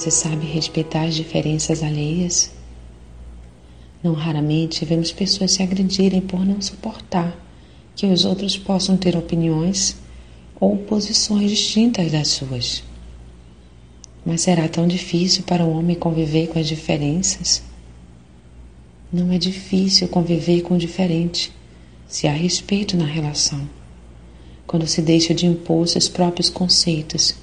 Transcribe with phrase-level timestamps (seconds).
[0.00, 2.50] Você sabe respeitar as diferenças alheias?
[4.02, 7.38] Não raramente vemos pessoas se agredirem por não suportar
[7.94, 9.94] que os outros possam ter opiniões
[10.58, 12.82] ou posições distintas das suas.
[14.24, 17.62] Mas será tão difícil para o homem conviver com as diferenças?
[19.12, 21.52] Não é difícil conviver com o diferente
[22.08, 23.68] se há respeito na relação.
[24.66, 27.34] Quando se deixa de impor seus próprios conceitos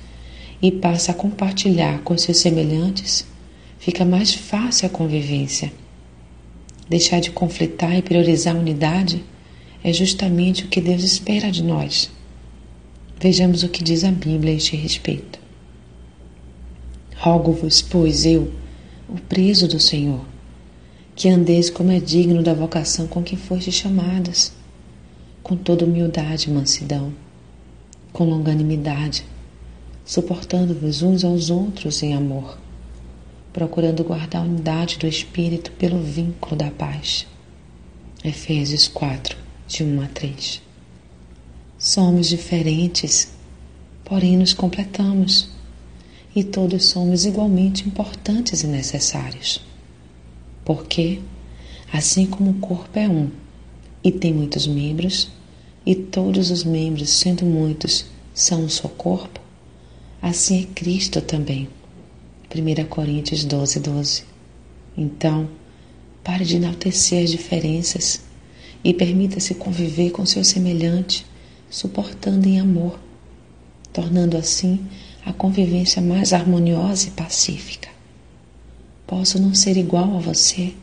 [0.61, 3.25] e passa a compartilhar com seus semelhantes,
[3.77, 5.71] fica mais fácil a convivência.
[6.89, 9.23] Deixar de conflitar e priorizar a unidade
[9.83, 12.09] é justamente o que Deus espera de nós.
[13.19, 15.39] Vejamos o que diz a Bíblia a este respeito.
[17.17, 18.51] Rogo-vos, pois eu,
[19.09, 20.23] o preso do Senhor,
[21.15, 24.53] que andeis como é digno da vocação com que foste chamadas,
[25.41, 27.11] com toda humildade e mansidão,
[28.13, 29.25] com longanimidade,
[30.07, 32.57] suportando-vos uns aos outros em amor,
[33.51, 37.27] procurando guardar a unidade do Espírito pelo vínculo da paz.
[38.23, 40.61] Efésios 4, de 1 a 3.
[41.77, 43.33] Somos diferentes,
[44.05, 45.49] porém nos completamos,
[46.33, 49.61] e todos somos igualmente importantes e necessários.
[50.63, 51.19] Porque,
[51.91, 53.29] assim como o corpo é um
[54.01, 55.29] e tem muitos membros,
[55.85, 59.41] e todos os membros, sendo muitos, são um só corpo,
[60.21, 61.67] assim é Cristo também.
[62.53, 64.23] 1 Coríntios 12, 12.
[64.97, 65.49] Então,
[66.23, 68.21] pare de enaltecer as diferenças
[68.83, 71.25] e permita-se conviver com seu semelhante,
[71.69, 72.99] suportando em amor,
[73.91, 74.79] tornando assim
[75.25, 77.89] a convivência mais harmoniosa e pacífica.
[79.05, 80.73] Posso não ser igual a você,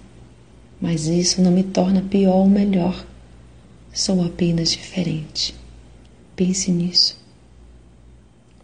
[0.80, 3.06] mas isso não me torna pior ou melhor.
[3.92, 5.54] Sou apenas diferente.
[6.36, 7.23] Pense nisso.